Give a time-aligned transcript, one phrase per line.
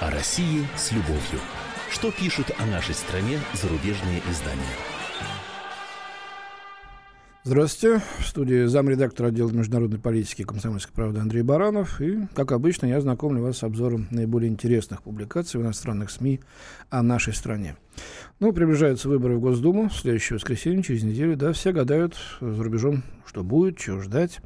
[0.00, 1.40] О России с любовью.
[1.88, 4.62] Что пишут о нашей стране зарубежные издания?
[7.44, 8.02] Здравствуйте.
[8.18, 12.00] В студии замредактора отдела международной политики комсомольской правды Андрей Баранов.
[12.00, 16.40] И, как обычно, я знакомлю вас с обзором наиболее интересных публикаций в иностранных СМИ
[16.90, 17.76] о нашей стране.
[18.40, 19.90] Ну, приближаются выборы в Госдуму.
[19.90, 24.40] В следующее воскресенье, через неделю, да, все гадают за рубежом, что будет, чего ждать.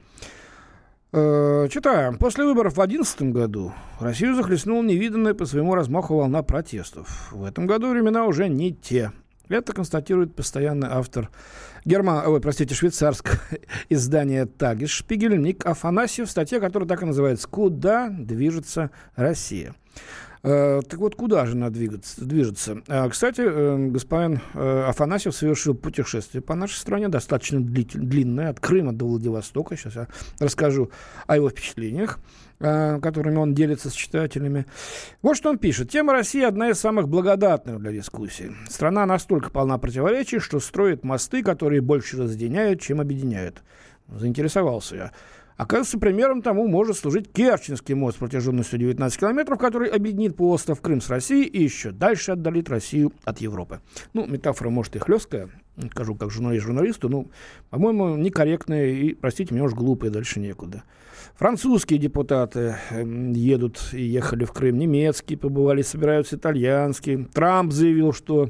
[1.13, 2.19] Э, читаем.
[2.19, 7.33] После выборов в 2011 году Россию захлестнула невиданная по своему размаху волна протестов.
[7.33, 9.11] В этом году времена уже не те.
[9.49, 11.29] Это констатирует постоянный автор
[11.85, 13.41] Герман, ой, простите, швейцарского
[13.89, 19.75] издания «Тагис» Шпигель Ник Афанасьев, статья, которая так и называется «Куда движется Россия?».
[20.43, 22.83] Э, так вот, куда же она двигаться, движется?
[22.89, 28.93] Э, кстати, э, господин э, Афанасьев совершил путешествие по нашей стране, достаточно длинное, от Крыма
[28.93, 29.77] до Владивостока.
[29.77, 30.09] Сейчас я
[30.39, 30.91] расскажу
[31.27, 32.19] о его впечатлениях
[32.61, 34.67] которыми он делится с читателями.
[35.23, 35.91] Вот что он пишет.
[35.91, 38.53] Тема России одна из самых благодатных для дискуссии.
[38.69, 43.63] Страна настолько полна противоречий, что строит мосты, которые больше разъединяют, чем объединяют.
[44.09, 45.13] Заинтересовался я.
[45.61, 51.11] Оказывается, примером тому может служить Керченский мост протяженностью 19 километров, который объединит полуостров Крым с
[51.11, 53.81] Россией и еще дальше отдалит Россию от Европы.
[54.15, 55.51] Ну, метафора, может, и хлесткая,
[55.91, 57.27] скажу как журналист журналисту, но,
[57.69, 60.83] по-моему, некорректная и, простите меня, уж глупая, дальше некуда.
[61.35, 67.29] Французские депутаты эм, едут и ехали в Крым, немецкие побывали, собираются итальянские.
[67.35, 68.49] Трамп заявил, что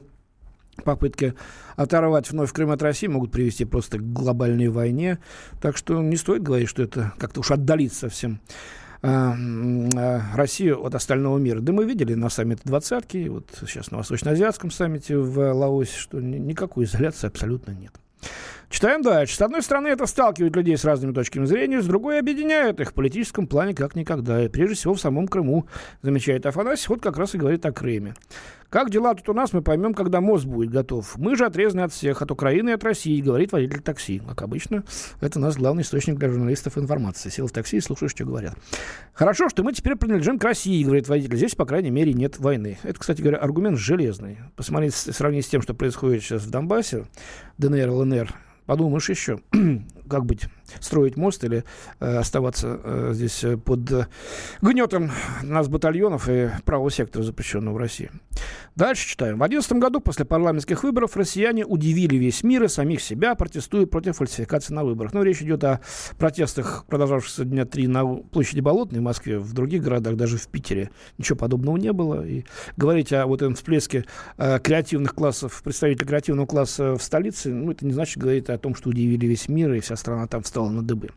[0.82, 1.34] попытки
[1.76, 5.18] оторвать вновь Крым от России могут привести просто к глобальной войне.
[5.60, 8.40] Так что не стоит говорить, что это как-то уж отдалить совсем
[9.02, 9.34] а,
[9.96, 11.60] а, Россию от остального мира.
[11.60, 16.84] Да мы видели на саммите двадцатки, вот сейчас на Восточно-Азиатском саммите в Лаосе, что никакой
[16.84, 17.92] изоляции абсолютно нет.
[18.70, 19.34] Читаем дальше.
[19.34, 22.94] С одной стороны, это сталкивает людей с разными точками зрения, с другой объединяет их в
[22.94, 24.44] политическом плане как никогда.
[24.44, 25.66] И прежде всего в самом Крыму,
[26.02, 28.14] замечает Афанасий, вот как раз и говорит о Крыме.
[28.68, 31.16] Как дела тут у нас, мы поймем, когда мост будет готов.
[31.16, 34.22] Мы же отрезаны от всех, от Украины и от России, говорит водитель такси.
[34.28, 34.84] Как обычно,
[35.20, 37.28] это у нас главный источник для журналистов информации.
[37.28, 38.54] Сел в такси и слушаешь, что говорят.
[39.12, 41.36] Хорошо, что мы теперь принадлежим к России, говорит водитель.
[41.36, 42.78] Здесь, по крайней мере, нет войны.
[42.84, 44.38] Это, кстати говоря, аргумент железный.
[44.54, 47.06] Посмотреть, сравнить с тем, что происходит сейчас в Донбассе,
[47.58, 48.32] ДНР, ЛНР,
[48.70, 49.40] подумаешь еще,
[50.08, 50.46] как быть,
[50.80, 51.64] строить мост или
[51.98, 54.08] э, оставаться э, здесь э, под
[54.62, 55.10] гнетом
[55.42, 58.10] нас батальонов и правого сектора, запрещенного в России.
[58.76, 59.34] Дальше читаем.
[59.34, 64.16] В 2011 году после парламентских выборов россияне удивили весь мир и самих себя, протестуя против
[64.16, 65.12] фальсификации на выборах.
[65.12, 65.80] Ну, речь идет о
[66.18, 70.90] протестах, продолжавшихся дня три на площади Болотной в Москве, в других городах, даже в Питере.
[71.18, 72.24] Ничего подобного не было.
[72.24, 72.44] И
[72.76, 74.04] говорить о вот этом всплеске
[74.38, 78.74] э, креативных классов, представителей креативного класса в столице, ну, это не значит говорить о том,
[78.74, 81.10] что удивили весь мир, и вся страна там встала на дыбы.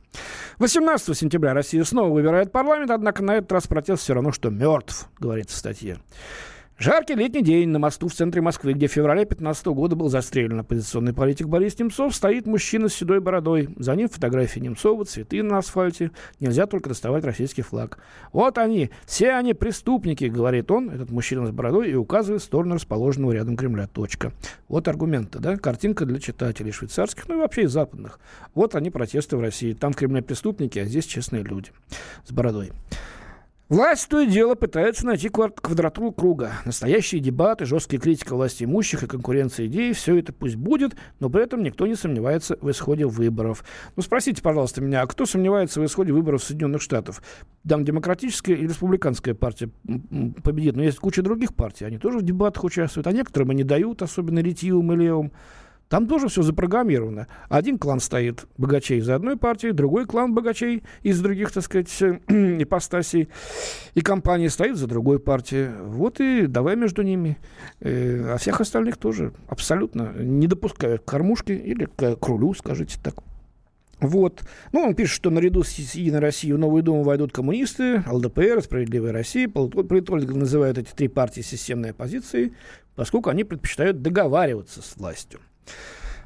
[0.59, 5.09] 18 сентября Россия снова выбирает парламент, однако на этот раз протест все равно, что мертв,
[5.19, 5.99] говорится в статье.
[6.83, 10.59] Жаркий летний день на мосту в центре Москвы, где в феврале 2015 года был застрелен
[10.59, 13.69] оппозиционный политик Борис Немцов, стоит мужчина с седой бородой.
[13.77, 16.11] За ним фотографии Немцова, цветы на асфальте.
[16.41, 17.99] Нельзя только доставать российский флаг.
[18.33, 22.75] Вот они, все они преступники, говорит он, этот мужчина с бородой, и указывает в сторону
[22.75, 23.87] расположенного рядом Кремля.
[23.87, 24.33] Точка.
[24.67, 25.55] Вот аргументы, да?
[25.55, 28.19] Картинка для читателей швейцарских, ну и вообще и западных.
[28.55, 29.71] Вот они протесты в России.
[29.71, 31.71] Там в Кремле преступники, а здесь честные люди
[32.25, 32.73] с бородой.
[33.69, 36.51] Власть то и дело пытается найти квадратуру круга.
[36.65, 41.43] Настоящие дебаты, жесткие критика власти имущих и конкуренция идей, все это пусть будет, но при
[41.43, 43.63] этом никто не сомневается в исходе выборов.
[43.95, 47.23] Ну, спросите, пожалуйста, меня, а кто сомневается в исходе выборов Соединенных Штатов?
[47.67, 49.69] Там демократическая и республиканская партия
[50.43, 54.01] победит, но есть куча других партий, они тоже в дебатах участвуют, а некоторым они дают,
[54.01, 55.31] особенно Ритьюм и Левым.
[55.89, 57.27] Там тоже все запрограммировано.
[57.49, 61.91] Один клан стоит богачей из одной партии, другой клан богачей из других, так сказать,
[62.27, 63.29] ипостасей
[63.93, 65.69] и компании стоит за другой партией.
[65.85, 67.37] Вот и давай между ними.
[67.79, 73.15] Э, а всех остальных тоже абсолютно не допускают к кормушке или к крулю, скажите так.
[74.03, 74.41] Вот.
[74.73, 79.13] Ну, он пишет, что наряду с Единой Россией в Новую Думу войдут коммунисты, ЛДПР, Справедливая
[79.13, 79.47] Россия.
[79.47, 82.53] Политологи называют эти три партии системной оппозицией,
[82.95, 85.39] поскольку они предпочитают договариваться с властью.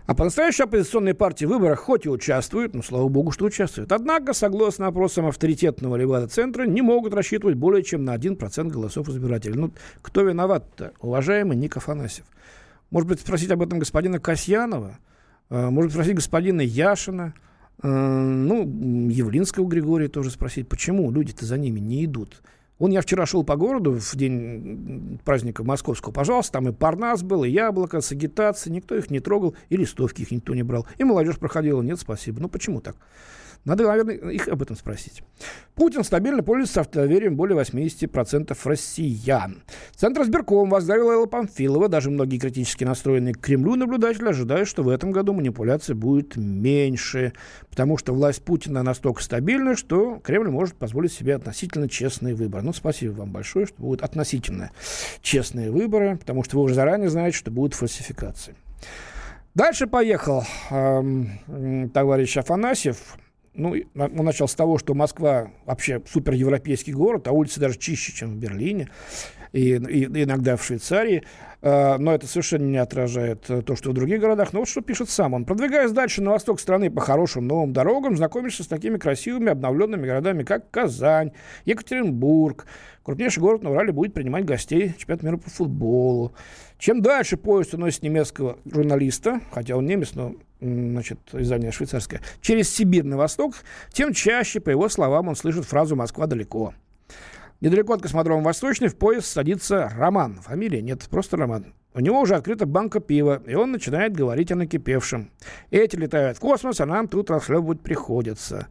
[0.07, 3.92] А по-настоящему оппозиционные партии в выборах хоть и участвуют, но, слава богу, что участвуют.
[3.92, 9.56] Однако, согласно опросам авторитетного Левада-центра, не могут рассчитывать более чем на 1% голосов избирателей.
[9.56, 10.94] Ну, кто виноват-то?
[11.01, 12.25] Уважаемый Ник Афанасьев.
[12.89, 14.98] Может быть, спросить об этом господина Касьянова?
[15.50, 17.34] А, может спросить господина Яшина?
[17.81, 22.42] А, ну, Явлинского Григория тоже спросить, почему люди-то за ними не идут?
[22.79, 27.44] Вон я вчера шел по городу в день праздника московского, пожалуйста, там и Парнас был,
[27.44, 30.85] и Яблоко с агитацией, никто их не трогал, и листовки их никто не брал.
[30.97, 32.39] И молодежь проходила, нет, спасибо.
[32.39, 32.95] Ну почему так?
[33.68, 35.24] Надо, наверное, их об этом спросить.
[35.75, 39.62] Путин стабильно пользуется автоверием более 80% россиян.
[39.94, 41.89] Центр избирком возглавила Элла Памфилова.
[41.89, 47.33] Даже многие критически настроенные к Кремлю наблюдатели ожидают, что в этом году манипуляций будет меньше,
[47.69, 52.63] потому что власть Путина настолько стабильна, что Кремль может позволить себе относительно честные выборы.
[52.67, 54.71] Ну, спасибо вам большое, что будут относительно
[55.21, 58.55] честные выборы, потому что вы уже заранее знаете, что будут фальсификации.
[59.55, 63.17] Дальше поехал э, товарищ Афанасьев
[63.53, 68.35] ну, он начал с того, что Москва вообще суперевропейский город, а улицы даже чище, чем
[68.35, 68.89] в Берлине
[69.51, 71.23] и, и иногда в Швейцарии.
[71.61, 74.53] Э, но это совершенно не отражает э, то, что в других городах.
[74.53, 75.45] Но вот что пишет сам он.
[75.45, 80.44] Продвигаясь дальше на восток страны по хорошим новым дорогам, знакомишься с такими красивыми обновленными городами,
[80.44, 81.31] как Казань,
[81.65, 82.65] Екатеринбург.
[83.03, 86.33] Крупнейший город на Урале будет принимать гостей чемпионата мира по футболу.
[86.77, 93.03] Чем дальше поезд уносит немецкого журналиста, хотя он немец, но значит, издание швейцарское, через Сибирь
[93.03, 93.55] на восток,
[93.93, 96.73] тем чаще, по его словам, он слышит фразу «Москва далеко».
[97.59, 100.39] Недалеко от космодрома Восточный в поезд садится Роман.
[100.42, 101.74] Фамилия нет, просто Роман.
[101.97, 105.31] У него уже открыта банка пива, и он начинает говорить о накипевшем.
[105.71, 108.67] Эти летают в космос, а нам тут расхлебывать приходится.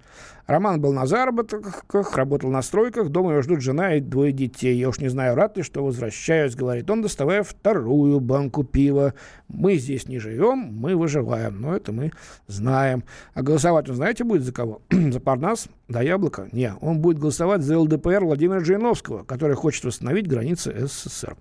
[0.46, 4.78] Роман был на заработках, работал на стройках, дома его ждут жена и двое детей.
[4.78, 9.14] Я уж не знаю, рад ли, что возвращаюсь, говорит он, доставая вторую банку пива.
[9.48, 12.12] Мы здесь не живем, мы выживаем, но это мы
[12.46, 13.02] знаем.
[13.34, 14.82] А голосовать он знаете будет за кого?
[14.92, 15.66] за Парнас?
[15.88, 16.48] Да яблоко?
[16.52, 21.36] Не, он будет голосовать за ЛДПР Владимира Жириновского, который хочет восстановить границы СССР.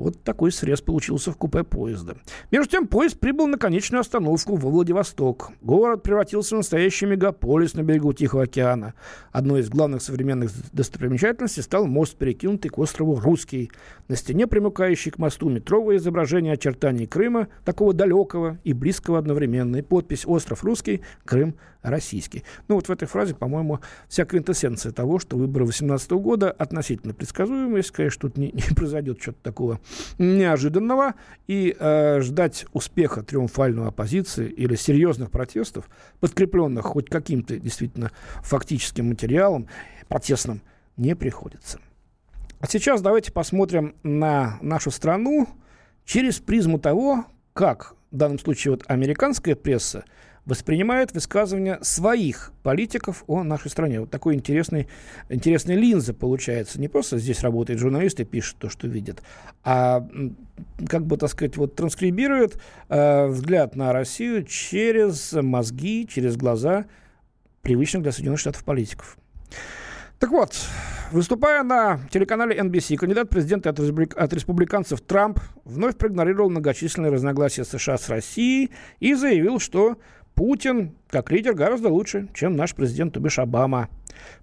[0.00, 2.16] Вот такой срез получился в купе поезда.
[2.50, 5.50] Между тем, поезд прибыл на конечную остановку во Владивосток.
[5.60, 8.94] Город превратился в настоящий мегаполис на берегу Тихого океана.
[9.30, 13.70] Одной из главных современных достопримечательностей стал мост, перекинутый к острову Русский.
[14.08, 19.82] На стене, примыкающей к мосту, метровое изображение очертаний Крыма, такого далекого и близкого одновременно, и
[19.82, 22.44] подпись «Остров Русский, Крым российский».
[22.68, 27.78] Ну вот в этой фразе, по-моему, вся квинтэссенция того, что выборы 2018 года относительно предсказуемы,
[27.78, 29.80] если, конечно, тут не, не произойдет что-то такого
[30.18, 31.14] неожиданного,
[31.46, 35.88] и э, ждать успеха триумфального оппозиции или серьезных протестов,
[36.20, 38.10] подкрепленных хоть каким-то действительно
[38.42, 39.68] фактическим материалом
[40.08, 40.62] протестным,
[40.96, 41.78] не приходится.
[42.60, 45.48] А сейчас давайте посмотрим на нашу страну
[46.04, 50.04] через призму того, как в данном случае вот американская пресса
[50.46, 54.00] воспринимают высказывания своих политиков о нашей стране.
[54.00, 54.88] Вот такой интересный,
[55.28, 56.80] интересная линза получается.
[56.80, 59.22] Не просто здесь работает журналист и пишет то, что видит,
[59.64, 60.06] а
[60.88, 66.86] как бы, так сказать, вот транскрибирует э, взгляд на Россию через мозги, через глаза
[67.62, 69.18] привычных для Соединенных Штатов политиков.
[70.20, 70.54] Так вот,
[71.12, 74.14] выступая на телеканале NBC, кандидат в президенты от, республик...
[74.18, 79.96] от республиканцев Трамп вновь проигнорировал многочисленные разногласия США с Россией и заявил, что
[80.40, 83.90] Путин как лидер гораздо лучше, чем наш президент, то бишь Обама.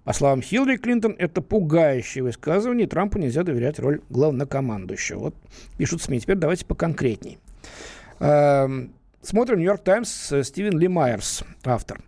[0.04, 5.18] По словам Хиллари Клинтон, это пугающее высказывание, и Трампу нельзя доверять роль главнокомандующего.
[5.18, 5.34] Вот
[5.76, 6.20] пишут СМИ.
[6.20, 7.40] Теперь давайте поконкретней.
[8.20, 8.92] Эм,
[9.22, 12.00] смотрим «Нью-Йорк Таймс», Стивен Ли Майерс, автор.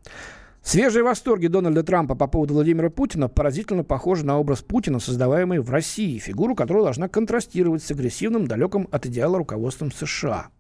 [0.63, 5.69] Свежие восторги Дональда Трампа по поводу Владимира Путина поразительно похожи на образ Путина, создаваемый в
[5.69, 10.51] России, фигуру, которая должна контрастировать с агрессивным, далеким от идеала руководством США.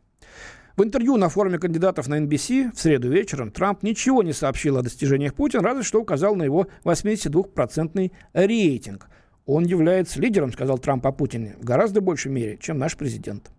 [0.76, 4.82] В интервью на форуме кандидатов на NBC в среду вечером Трамп ничего не сообщил о
[4.82, 9.08] достижениях Путина, разве что указал на его 82-процентный рейтинг.
[9.46, 13.50] Он является лидером, сказал Трамп о Путине, в гораздо большей мере, чем наш президент.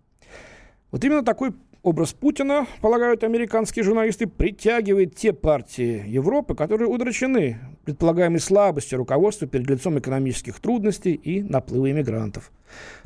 [0.90, 8.38] Вот именно такой Образ Путина, полагают американские журналисты, притягивает те партии Европы, которые удручены предполагаемой
[8.38, 12.52] слабостью руководства перед лицом экономических трудностей и наплыва иммигрантов.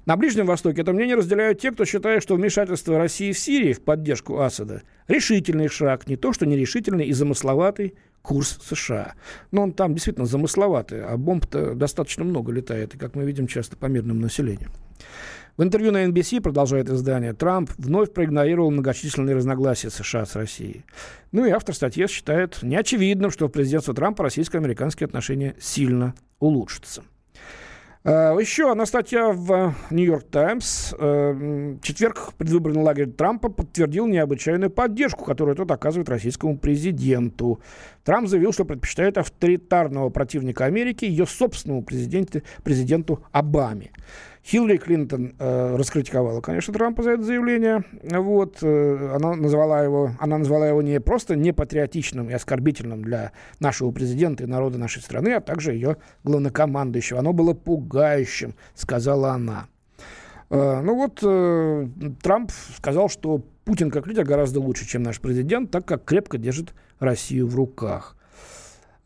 [0.05, 3.81] На Ближнем Востоке это мнение разделяют те, кто считает, что вмешательство России в Сирии в
[3.81, 9.15] поддержку Асада– решительный шаг, не то что нерешительный и замысловатый курс США.
[9.53, 13.75] Но он там действительно замысловатый, а бомб-то достаточно много летает, и, как мы видим, часто
[13.75, 14.69] по мирному населению.
[15.57, 20.85] В интервью на NBC, продолжает издание, Трамп вновь проигнорировал многочисленные разногласия США с Россией.
[21.33, 27.05] Ну и автор статьи считает неочевидным, что в президентство Трампа российско-американские отношения сильно улучшатся.
[28.05, 30.93] Uh, еще одна статья в «Нью-Йорк Таймс».
[30.93, 37.61] Uh, четверг предвыборный лагерь Трампа подтвердил необычайную поддержку, которую тот оказывает российскому президенту.
[38.05, 43.91] Трамп заявил, что предпочитает авторитарного противника Америки ее собственному президенту, президенту Обаме.
[44.47, 47.83] Хиллари Клинтон э, раскритиковала, конечно, Трампа за это заявление.
[48.03, 53.91] Вот, э, она, назвала его, она назвала его не просто непатриотичным и оскорбительным для нашего
[53.91, 57.19] президента и народа нашей страны, а также ее главнокомандующего.
[57.19, 59.67] Оно было пугающим, сказала она.
[60.51, 61.89] Э, ну вот, э,
[62.23, 66.73] Трамп сказал, что Путин как лидер гораздо лучше, чем наш президент, так как крепко держит
[67.01, 68.17] Россию в руках.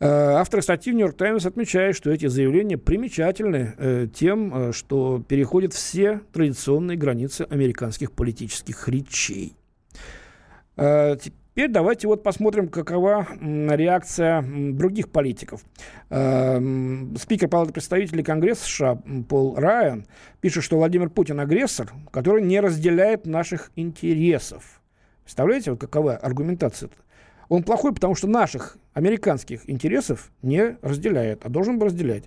[0.00, 5.22] Э, автор статьи в «Нью-Йорк Таймс» отмечает, что эти заявления примечательны э, тем, э, что
[5.28, 9.56] переходят все традиционные границы американских политических речей.
[10.76, 15.62] Теперь давайте вот посмотрим, какова реакция других политиков.
[16.08, 20.06] Спикер Палаты представителей Конгресса США Пол Райан
[20.40, 24.80] пишет, что Владимир Путин агрессор, который не разделяет наших интересов.
[25.24, 26.88] Представляете, вот какова аргументация?
[26.88, 26.94] -то?
[27.50, 32.24] Он плохой, потому что наших американских интересов не разделяет, а должен бы разделять.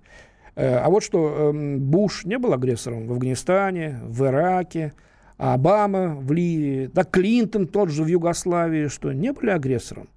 [0.56, 4.94] Э, а вот что эм, Буш не был агрессором в Афганистане, в Ираке,
[5.38, 10.08] а Обама в Ливии, да Клинтон тот же в Югославии, что не были агрессором.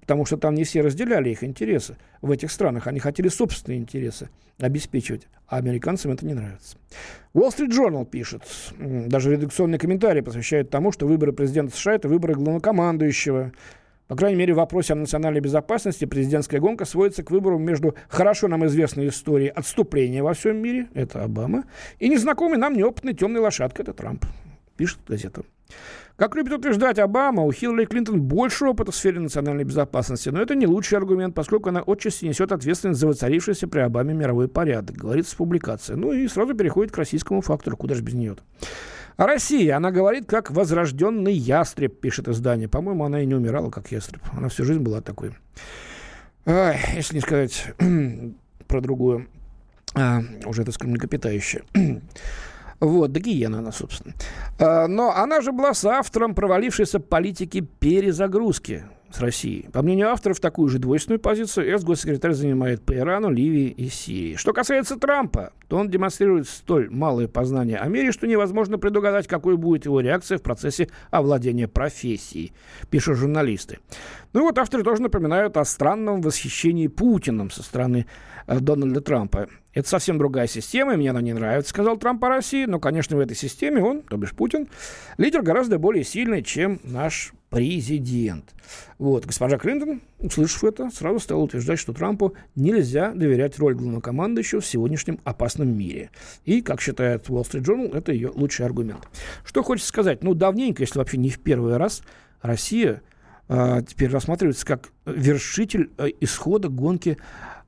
[0.00, 2.86] Потому что там не все разделяли их интересы в этих странах.
[2.86, 4.28] Они хотели собственные интересы
[4.58, 6.76] обеспечивать, а американцам это не нравится.
[7.32, 8.42] Wall Street Journal пишет,
[8.78, 13.52] даже редакционный комментарий посвящает тому, что выборы президента США– это выборы главнокомандующего,
[14.10, 18.48] по крайней мере, в вопросе о национальной безопасности президентская гонка сводится к выбору между хорошо
[18.48, 21.62] нам известной историей отступления во всем мире, это Обама,
[22.00, 24.24] и незнакомый нам неопытный темный лошадка, это Трамп,
[24.76, 25.42] пишет газета.
[26.16, 30.56] Как любит утверждать Обама, у Хиллари Клинтон больше опыта в сфере национальной безопасности, но это
[30.56, 35.36] не лучший аргумент, поскольку она отчасти несет ответственность за воцарившийся при Обаме мировой порядок, говорится
[35.36, 35.94] в публикации.
[35.94, 38.40] Ну и сразу переходит к российскому фактору, куда же без нее -то.
[39.16, 42.68] Россия, она говорит, как возрожденный ястреб, пишет издание.
[42.68, 44.22] По-моему, она и не умирала, как ястреб.
[44.32, 45.34] Она всю жизнь была такой.
[46.46, 47.74] Ой, если не сказать
[48.66, 49.28] про другую,
[49.94, 51.62] а, уже, так скажем, млекопитающее.
[52.80, 54.14] Вот, да гиена она, собственно.
[54.58, 59.68] А, но она же была соавтором провалившейся политики перезагрузки с Россией.
[59.72, 64.36] По мнению авторов, такую же двойственную позицию экс-госсекретарь занимает по Ирану, Ливии и Сирии.
[64.36, 69.56] Что касается Трампа, то он демонстрирует столь малое познание о мире, что невозможно предугадать, какой
[69.56, 72.52] будет его реакция в процессе овладения профессией,
[72.90, 73.78] пишут журналисты.
[74.32, 78.06] Ну и вот авторы тоже напоминают о странном восхищении Путиным со стороны
[78.46, 79.48] э, Дональда Трампа.
[79.72, 83.16] Это совсем другая система, и мне она не нравится, сказал Трамп о России, но, конечно,
[83.16, 84.68] в этой системе он, то бишь Путин,
[85.16, 88.54] лидер гораздо более сильный, чем наш президент.
[88.98, 94.66] Вот, госпожа Клинтон, услышав это, сразу стала утверждать, что Трампу нельзя доверять роль главнокомандующего в
[94.66, 96.10] сегодняшнем опасном мире.
[96.44, 99.08] И, как считает Wall Street Journal, это ее лучший аргумент.
[99.44, 100.22] Что хочется сказать?
[100.22, 102.02] Ну, давненько, если вообще не в первый раз,
[102.40, 103.02] Россия
[103.48, 107.18] э, теперь рассматривается как вершитель э, исхода гонки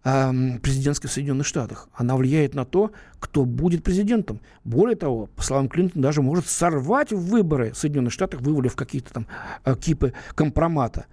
[0.02, 1.88] президентской в Соединенных Штатах.
[1.94, 2.90] Она влияет на то,
[3.20, 4.40] кто будет президентом.
[4.64, 9.26] Более того, по словам Клинтона, даже может сорвать выборы в Соединенных Штатах, вывалив какие-то там
[9.64, 11.06] э, кипы компромата.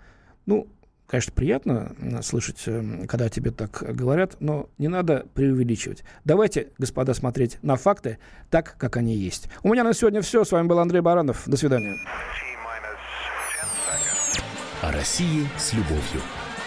[0.47, 0.67] Ну,
[1.05, 6.03] конечно, приятно слышать, э, когда тебе так говорят, но не надо преувеличивать.
[6.25, 8.17] Давайте, господа, смотреть на факты
[8.49, 9.49] так, как они есть.
[9.61, 10.43] У меня на сегодня все.
[10.43, 11.43] С вами был Андрей Баранов.
[11.47, 11.95] До свидания.
[14.81, 16.21] О России с любовью.